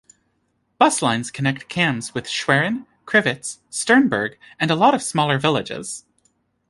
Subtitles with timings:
[0.79, 6.05] Bus lines connect Cambs with Schwerin, Crivitz, Sternberg and a lot of smaller villages.